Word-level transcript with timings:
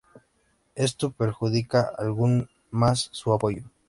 Esto 0.73 1.11
perjudica 1.11 1.91
aún 1.95 2.49
más 2.71 3.09
su 3.11 3.31
apoyo. 3.33 3.65